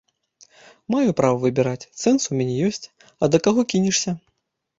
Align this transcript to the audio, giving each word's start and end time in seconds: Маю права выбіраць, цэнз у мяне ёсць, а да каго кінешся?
Маю 0.95 1.09
права 1.19 1.37
выбіраць, 1.43 1.87
цэнз 2.01 2.21
у 2.33 2.39
мяне 2.41 2.55
ёсць, 2.69 2.85
а 3.21 3.31
да 3.35 3.43
каго 3.51 3.61
кінешся? 3.77 4.17